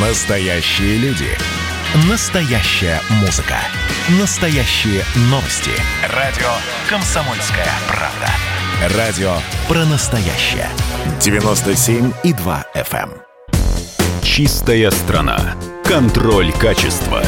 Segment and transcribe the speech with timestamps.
[0.00, 1.26] Настоящие люди.
[2.08, 3.56] Настоящая музыка.
[4.20, 5.72] Настоящие новости.
[6.14, 6.46] Радио
[6.88, 8.96] «Комсомольская правда».
[8.96, 9.32] Радио
[9.66, 10.68] про настоящее.
[11.18, 13.10] 97,2 FM.
[13.10, 14.22] эм.
[14.22, 15.56] Чистая страна.
[15.82, 17.24] Контроль качества.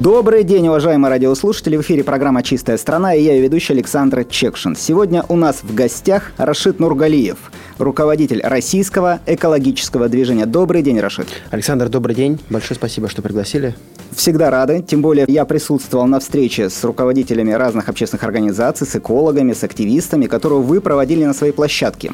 [0.00, 1.76] Добрый день, уважаемые радиослушатели.
[1.76, 4.74] В эфире программа «Чистая страна» и я ее ведущий Александр Чекшин.
[4.74, 7.36] Сегодня у нас в гостях Рашид Нургалиев,
[7.76, 10.46] руководитель российского экологического движения.
[10.46, 11.26] Добрый день, Рашид.
[11.50, 12.40] Александр, добрый день.
[12.48, 13.74] Большое спасибо, что пригласили.
[14.12, 14.82] Всегда рады.
[14.82, 20.28] Тем более я присутствовал на встрече с руководителями разных общественных организаций, с экологами, с активистами,
[20.28, 22.12] которую вы проводили на своей площадке.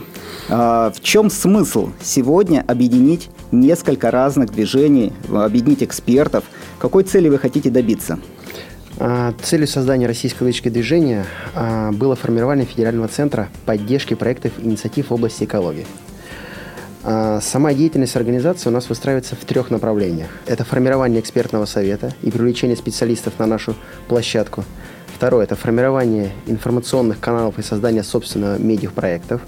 [0.49, 6.43] А, В чем смысл сегодня объединить несколько разных движений, объединить экспертов?
[6.79, 8.19] Какой цели вы хотите добиться?
[8.99, 15.09] А, Целью создания российского экологического движения а, было формирование федерального центра поддержки проектов и инициатив
[15.09, 15.87] в области экологии.
[17.03, 20.29] А, Сама деятельность организации у нас выстраивается в трех направлениях.
[20.47, 23.75] Это формирование экспертного совета и привлечение специалистов на нашу
[24.07, 24.65] площадку.
[25.15, 29.41] Второе– это формирование информационных каналов и создание собственного медиапроектов,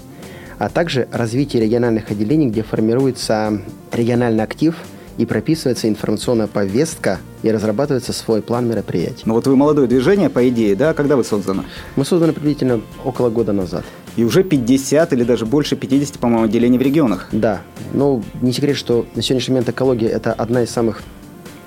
[0.57, 4.75] а также развитие региональных отделений, где формируется региональный актив
[5.19, 9.23] и прописывается информационная повестка и разрабатывается свой план мероприятий.
[9.25, 10.93] Ну вот вы молодое движение, по идее, да?
[10.93, 11.63] Когда вы созданы?
[11.97, 13.83] Мы созданы приблизительно около года назад.
[14.15, 17.27] И уже 50 или даже больше 50, по-моему, отделений в регионах.
[17.33, 17.61] Да,
[17.93, 21.03] ну не секрет, что на сегодняшний момент экология– это одна из самых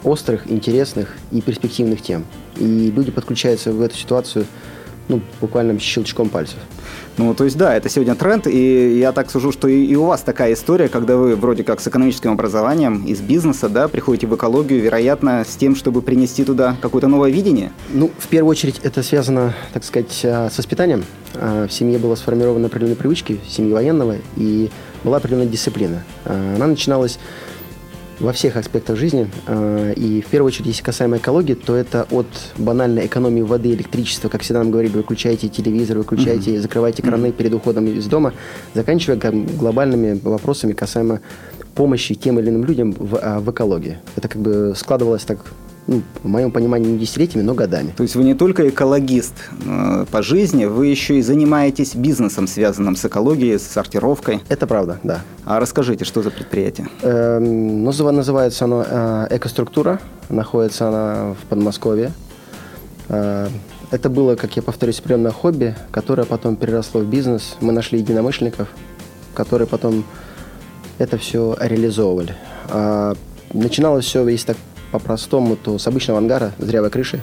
[0.03, 2.25] острых, интересных и перспективных тем.
[2.56, 4.47] И люди подключаются в эту ситуацию
[5.08, 6.58] ну, буквально щелчком пальцев.
[7.19, 10.05] Ну, то есть, да, это сегодня тренд, и я так сужу, что и, и у
[10.05, 14.34] вас такая история, когда вы вроде как с экономическим образованием, из бизнеса, да, приходите в
[14.34, 17.70] экологию, вероятно, с тем, чтобы принести туда какое-то новое видение.
[17.91, 21.05] Ну, в первую очередь, это связано, так сказать, а, с воспитанием.
[21.34, 24.70] А, В семье было сформированы определенные привычки, в семье военного, и
[25.05, 26.03] была определенная дисциплина.
[26.25, 27.19] А, Она начиналась
[28.23, 29.28] во всех аспектах жизни.
[29.47, 34.29] А, И в первую очередь, если касаемо экологии, то это от банальной экономии воды, электричества,
[34.29, 38.33] как всегда нам говорили, выключайте телевизор, выключайте, закрывайте краны перед уходом из дома,
[38.74, 39.19] заканчивая
[39.58, 41.20] глобальными вопросами касаемо
[41.74, 43.98] помощи тем или иным людям в, а, в экологии.
[44.17, 45.39] Это как бы складывалось так,
[45.87, 47.93] ну, в моем понимании, не десятилетиями, но годами.
[47.97, 49.35] То есть вы не только экологист
[49.65, 54.41] э, по жизни, вы еще и занимаетесь бизнесом, связанным с экологией, с сортировкой.
[54.48, 55.20] Это правда, да.
[55.45, 56.89] А расскажите, что за предприятие?
[57.03, 60.01] Называ- называется оно э, «Экоструктура».
[60.29, 62.13] Находится она в Подмосковье.
[63.09, 63.49] Э,
[63.91, 67.57] это было, как я повторюсь, определенное хобби, которое потом переросло в бизнес.
[67.61, 68.69] Мы нашли единомышленников,
[69.35, 70.05] которые потом
[70.99, 72.35] это все реализовывали.
[72.70, 73.14] А,
[73.53, 74.57] начиналось все, если так
[74.92, 77.23] по-простому, то с обычного ангара, с дырявой крыши.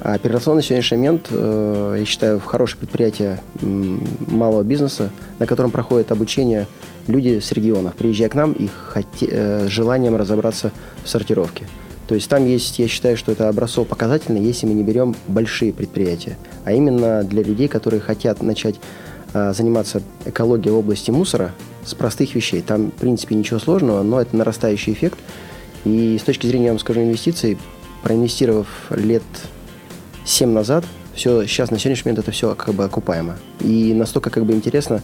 [0.00, 5.70] А переросло на сегодняшний момент, э, я считаю, в хорошее предприятие малого бизнеса, на котором
[5.70, 6.66] проходит обучение
[7.06, 10.70] люди с регионов, приезжая к нам и хоте- э, желанием разобраться
[11.02, 11.66] в сортировке.
[12.08, 15.72] То есть там есть, я считаю, что это образцово показательно, если мы не берем большие
[15.72, 18.76] предприятия, а именно для людей, которые хотят начать
[19.32, 21.52] э, заниматься экологией в области мусора
[21.84, 22.62] с простых вещей.
[22.62, 25.18] Там, в принципе, ничего сложного, но это нарастающий эффект.
[25.86, 27.58] И с точки зрения, я вам скажу, инвестиций,
[28.02, 29.22] проинвестировав лет
[30.24, 33.36] 7 назад, все, сейчас на сегодняшний момент это все как бы окупаемо.
[33.60, 35.00] И настолько как бы интересно,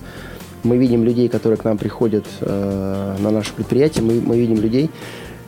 [0.65, 4.91] мы видим людей, которые к нам приходят э, на наше предприятие, мы, мы видим людей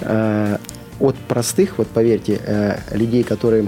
[0.00, 0.58] э,
[1.00, 3.66] от простых, вот поверьте, э, людей, которые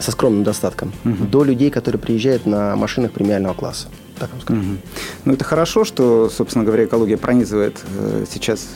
[0.00, 3.86] со скромным достатком, до людей, которые приезжают на машинах премиального класса.
[4.18, 4.60] Так вам скажу.
[4.60, 4.78] Мгм.
[5.24, 8.66] Ну, это хорошо, что, собственно говоря, экология пронизывает э, сейчас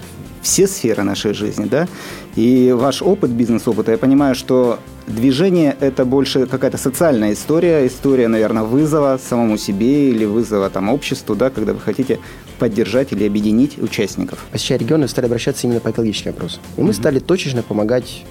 [0.48, 1.86] все сферы нашей жизни, да?
[2.34, 8.62] И ваш опыт, бизнес-опыта, я понимаю, что движение– это больше какая-то социальная история, история, наверное,
[8.62, 12.18] вызова самому себе или вызова там обществу, да, когда вы хотите
[12.58, 14.38] поддержать или объединить участников.
[14.50, 16.60] посещая регионы, стали обращаться именно по экологическим вопросам.
[16.78, 18.24] И мы стали точечно помогать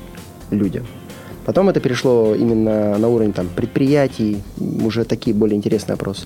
[0.49, 0.87] людям.
[1.45, 6.25] Потом это перешло именно на уровень там, предприятий, уже такие более интересные вопросы.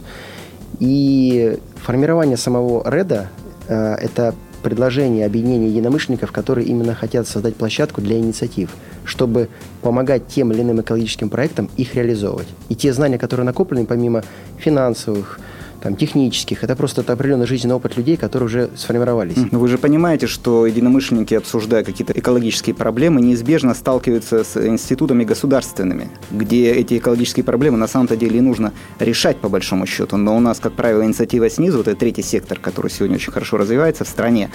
[0.79, 3.29] И формирование самого РЭДа
[3.67, 8.69] э, это предложение объединения единомышленников, которые именно хотят создать площадку для инициатив,
[9.03, 9.49] чтобы
[9.81, 12.47] помогать тем или иным экологическим проектам их реализовывать.
[12.69, 14.23] И те знания, которые накоплены, помимо
[14.57, 15.39] финансовых,
[15.81, 19.37] там, технических, это просто это определенный жизненный опыт людей, которые уже сформировались.
[19.51, 26.09] Но вы же понимаете, что единомышленники, обсуждая какие-то экологические проблемы, неизбежно сталкиваются с институтами государственными,
[26.29, 30.17] где эти экологические проблемы на самом-то деле и нужно решать по большому счету.
[30.17, 34.03] Но у нас, как правило, инициатива снизу, это третий сектор, который сегодня очень хорошо развивается
[34.03, 34.51] в стране.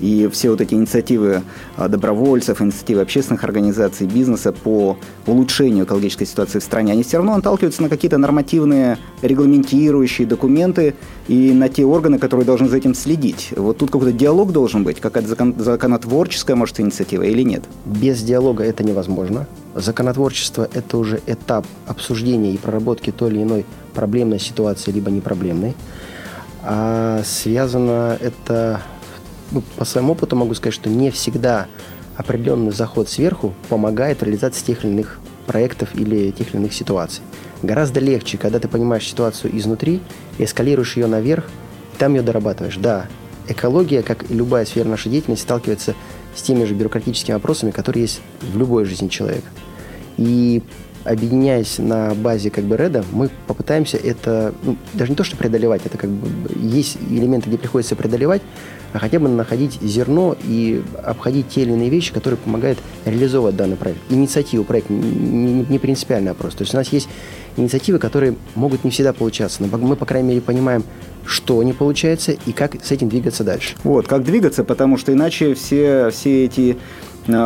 [0.00, 1.42] И все вот эти инициативы
[1.76, 7.36] а, добровольцев, инициативы общественных организаций, бизнеса по улучшению экологической ситуации в стране, они все равно
[7.36, 10.94] наталкиваются на какие-то нормативные регламентирующие документы, инструменты
[11.28, 13.52] и на те органы, которые должны за этим следить.
[13.56, 17.64] Вот тут какой-то диалог должен быть, какая-то закон, законотворческая, может, инициатива или нет?
[17.84, 19.46] Без диалога это невозможно.
[19.74, 25.74] Законотворчество– это уже этап обсуждения и проработки той или иной проблемной ситуации, либо непроблемной.
[26.62, 28.82] А связано это,
[29.52, 31.66] ну, по своему опыту могу сказать, что не всегда
[32.16, 37.22] определенный заход сверху помогает реализации тех или иных проектов или тех или иных ситуаций.
[37.66, 40.00] Гораздо легче, когда ты понимаешь ситуацию изнутри,
[40.38, 41.46] эскалируешь ее наверх,
[41.94, 42.76] и там ее дорабатываешь.
[42.76, 43.06] Да,
[43.48, 45.96] экология, как и любая сфера нашей деятельности, сталкивается
[46.36, 49.48] с теми же бюрократическими вопросами, которые есть в любой жизни человека.
[50.16, 50.62] И
[51.06, 55.82] объединяясь на базе как бы реда, мы попытаемся это, ну, даже не то, что преодолевать,
[55.84, 56.28] это как бы
[56.60, 58.42] есть элементы, где приходится преодолевать,
[58.92, 63.76] а хотя бы находить зерно и обходить те или иные вещи, которые помогают реализовывать данный
[63.76, 64.00] проект.
[64.08, 66.54] Инициативу проекта не, не принципиальный вопрос.
[66.54, 67.08] То есть у нас есть
[67.56, 70.84] инициативы, которые могут не всегда получаться, но мы, по крайней мере, понимаем,
[71.26, 73.74] что не получается и как с этим двигаться дальше.
[73.82, 76.76] Вот, как двигаться, потому что иначе все, все эти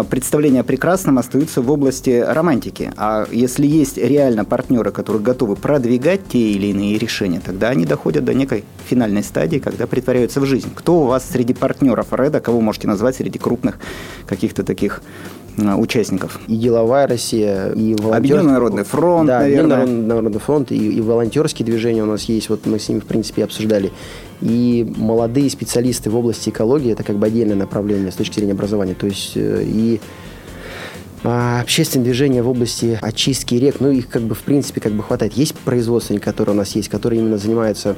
[0.09, 2.93] представления о прекрасном остаются в области романтики.
[2.97, 8.25] А если есть реально партнеры, которые готовы продвигать те или иные решения, тогда они доходят
[8.25, 10.71] до некой финальной стадии, когда притворяются в жизнь.
[10.75, 13.79] Кто у вас среди партнеров Реда, кого можете назвать среди крупных
[14.27, 16.41] каких-то таких э, участников.
[16.49, 18.17] И деловая Россия, и волонтерский...
[18.17, 19.83] Объединенный народный фронт, да, наверное.
[19.83, 23.07] Объединенный народный фронт, и, и волонтерские движения у нас есть, вот мы с ними, в
[23.07, 23.93] принципе, обсуждали.
[24.41, 28.95] И молодые специалисты в области экологии– это как бы отдельное направление с точки зрения образования.
[28.95, 30.01] То есть э, и
[31.23, 35.03] а, общественные движения в области очистки рек, ну их как бы в принципе как бы
[35.03, 35.35] хватает.
[35.35, 37.97] Есть производственники, которые у нас есть, которые именно занимаются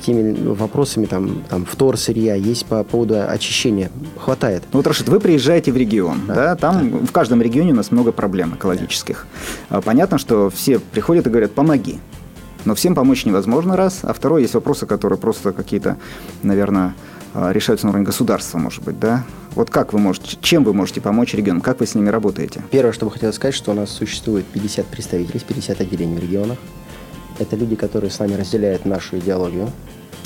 [0.00, 3.90] теми вопросами там, там втор сырья, есть по поводу очищения.
[4.18, 4.62] Хватает.
[4.72, 6.56] Ну вот, Рашид, вы приезжаете в регион, да, да?
[6.56, 7.06] там да.
[7.06, 9.26] в каждом регионе у нас много проблем экологических.
[9.70, 9.80] Да.
[9.80, 11.98] Понятно, что все приходят и говорят, помоги.
[12.64, 14.00] Но всем помочь невозможно, раз.
[14.02, 15.98] А второе, есть вопросы, которые просто какие-то,
[16.42, 16.94] наверное,
[17.34, 19.24] а, решаются на уровне государства, может быть, да?
[19.54, 22.62] Вот как вы можете, чем вы можете помочь регионам, как вы с ними работаете?
[22.70, 26.58] Первое, что бы хотел сказать, что у нас существует 50 представителей, 50 отделений в регионах.
[27.38, 29.70] Это люди, которые с нами разделяют нашу идеологию,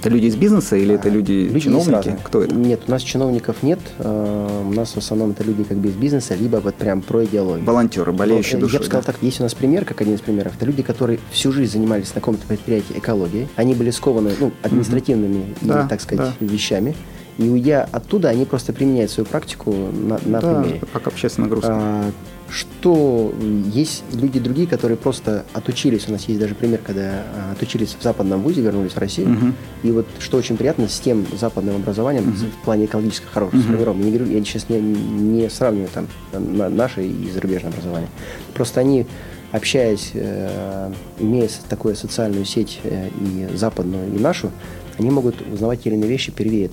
[0.00, 2.16] это люди из бизнеса или это люди, люди чиновники?
[2.22, 2.55] Кто это?
[2.55, 3.81] Нет, у нас чиновников нет.
[3.99, 7.25] А, у нас в основном это люди как бы из бизнеса, либо вот прям про
[7.25, 7.66] идеологию.
[7.66, 8.75] Волонтеры, болеющие душой.
[8.75, 9.12] Я бы сказал да?
[9.12, 10.55] так, есть у нас пример, как один из примеров.
[10.56, 13.49] Это люди, которые всю жизнь занимались на каком-то предприятии экологией.
[13.56, 15.56] Они были скованы ну, административными, угу.
[15.62, 16.46] да, так сказать, да.
[16.46, 16.94] вещами.
[17.38, 20.81] И уйдя оттуда, они просто применяют свою практику на, на да, примере.
[20.93, 21.72] как общественная нагрузка.
[21.72, 22.11] А,
[22.50, 23.34] что
[23.72, 26.08] есть люди другие, которые просто отучились.
[26.08, 29.32] У нас есть даже пример, когда а, отучились в западном вузе, вернулись в Россию.
[29.32, 29.52] Угу.
[29.84, 32.36] И вот что очень приятно, с тем западным образованием угу.
[32.36, 33.64] в плане экологического хорошего угу.
[33.64, 34.04] сформировано.
[34.04, 38.08] Я, говорю, я сейчас не, не сравниваю там на наше и зарубежное образование.
[38.54, 39.06] Просто они
[39.52, 44.50] общаясь, э, имея такую социальную сеть э, и западную, и нашу,
[44.98, 46.70] они могут узнавать те или иные вещи первее,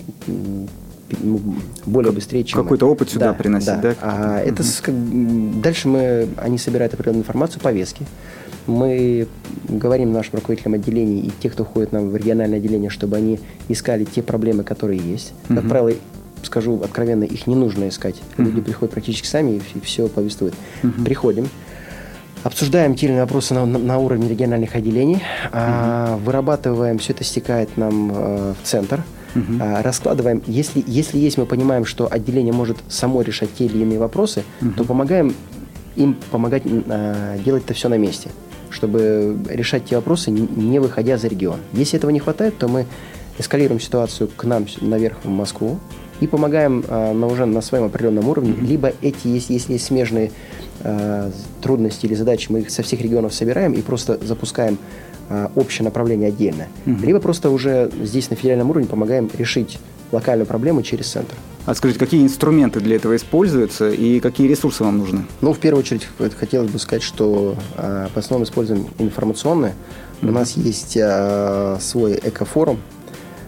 [1.85, 3.81] более быстрее, чем какой-то опыт сюда да, приносить, да?
[3.81, 3.95] да?
[4.01, 4.69] А это угу.
[4.81, 8.05] как, дальше мы они собирают определенную информацию, повестки.
[8.67, 9.27] Мы
[9.69, 14.05] говорим нашим руководителям отделений и те, кто ходит нам в региональное отделение, чтобы они искали
[14.05, 15.33] те проблемы, которые есть.
[15.49, 15.59] Угу.
[15.59, 15.91] Как правило,
[16.41, 18.15] скажу откровенно, их не нужно искать.
[18.37, 18.47] Угу.
[18.47, 20.55] Люди приходят практически сами и, все повествуют.
[20.83, 21.03] Угу.
[21.03, 21.47] Приходим,
[22.45, 25.49] Обсуждаем те или иные вопросы на, на уровне региональных отделений, mm-hmm.
[25.51, 29.03] а, вырабатываем, все это стекает нам э, в центр,
[29.35, 29.57] mm-hmm.
[29.59, 30.41] а, раскладываем.
[30.47, 34.73] Если, если есть, мы понимаем, что отделение может само решать те или иные вопросы, mm-hmm.
[34.73, 35.35] то помогаем
[35.95, 38.29] им помогать а, делать это все на месте,
[38.69, 41.59] чтобы решать те вопросы, не выходя за регион.
[41.73, 42.85] Если этого не хватает, то мы
[43.37, 45.79] эскалируем ситуацию к нам наверх в Москву
[46.19, 48.65] и помогаем а, на уже на своем определенном уровне, mm-hmm.
[48.65, 50.31] либо эти, если, если есть смежные
[50.81, 51.31] э,
[51.61, 54.77] трудности или задачи, мы их со всех регионов собираем и просто запускаем
[55.29, 56.67] э, общее направление отдельно.
[56.85, 57.05] Угу.
[57.05, 59.79] Либо просто уже здесь на федеральном уровне помогаем решить
[60.11, 61.35] локальную проблему через центр.
[61.65, 65.25] А скажите, какие инструменты для этого используются и какие ресурсы вам нужны?
[65.41, 66.07] Ну, в первую очередь,
[66.37, 69.73] хотелось бы сказать, что э, в основном используем информационные.
[70.21, 70.29] Mm-hmm.
[70.29, 72.79] У нас есть э, свой экофорум,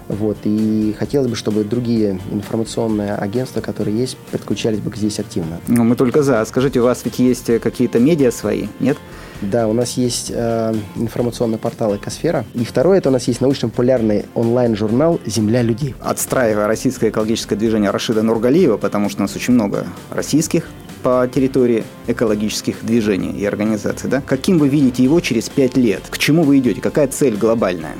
[0.08, 5.60] вот, и хотелось бы, чтобы другие информационные агентства, которые есть, подключались бы здесь активно.
[5.68, 6.44] Ну, мы только за.
[6.46, 8.98] Скажите, у вас ведь есть какие-то медиа свои, нет?
[9.42, 12.44] Да, у нас есть э, информационный портал «Экосфера».
[12.56, 15.94] И второе, это у нас есть научно-популярный онлайн-журнал «Земля людей».
[16.02, 20.68] Отстраивая российское экологическое движение Рашида Нургалиева, потому что у нас очень много российских
[21.04, 24.22] по территории экологических движений и организаций, да?
[24.26, 26.02] Каким вы видите его через пять лет?
[26.10, 26.82] К чему вы идете?
[26.82, 27.96] Какая цель глобальная?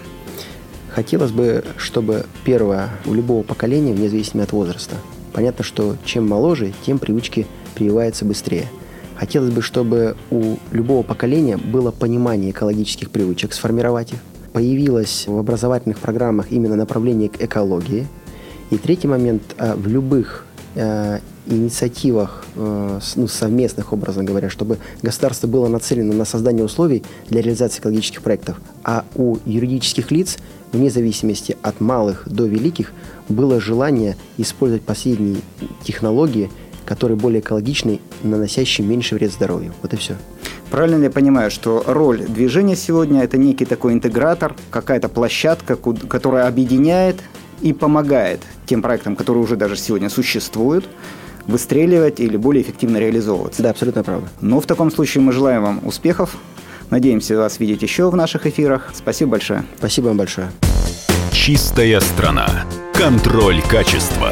[0.98, 4.96] Хотелось бы, чтобы первое у любого поколения, вне зависимости от возраста,
[5.32, 8.66] понятно, что чем моложе, тем привычки прививаются быстрее.
[9.16, 14.20] Хотелось бы, чтобы у любого поколения было понимание экологических привычек, сформировать их,
[14.54, 18.08] появилось в образовательных программах именно направление к экологии.
[18.72, 25.48] И третий момент, э, в любых э, инициативах э, ну, совместных, образно говоря, чтобы государство
[25.48, 30.38] было нацелено на создание условий для реализации экологических проектов, а у юридических лиц,
[30.72, 32.92] вне зависимости от малых до великих,
[33.30, 35.38] было желание использовать последние
[35.84, 36.50] технологии,
[36.86, 39.74] которые более экологичны, наносящие меньше вред здоровью.
[39.82, 40.16] Вот и все.
[40.72, 47.18] Правильно я понимаю, что роль движения сегодня– это некий такой интегратор, какая-то площадка, которая объединяет
[47.62, 50.86] и помогает тем проектам, которые уже даже сегодня существуют,
[51.48, 53.64] выстреливать или более эффективно реализовываться.
[53.64, 54.28] Да, абсолютно правда.
[54.42, 56.36] Но в таком случае мы желаем вам успехов.
[56.90, 58.92] Надеемся вас видеть еще в наших эфирах.
[58.94, 59.64] Спасибо большое.
[59.78, 60.50] Спасибо вам большое.
[61.32, 62.66] Чистая страна.
[62.94, 64.32] Контроль качества.